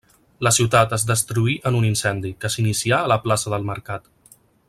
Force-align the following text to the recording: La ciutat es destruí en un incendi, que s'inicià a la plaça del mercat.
La 0.45 0.51
ciutat 0.55 0.95
es 0.97 1.03
destruí 1.11 1.53
en 1.71 1.77
un 1.81 1.85
incendi, 1.91 2.33
que 2.45 2.51
s'inicià 2.55 3.01
a 3.03 3.13
la 3.13 3.19
plaça 3.27 3.55
del 3.57 3.69
mercat. 3.73 4.11